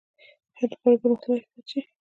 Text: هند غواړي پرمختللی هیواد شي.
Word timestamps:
هند 0.57 0.71
غواړي 0.79 0.97
پرمختللی 1.01 1.41
هیواد 1.43 1.65
شي. 1.71 1.79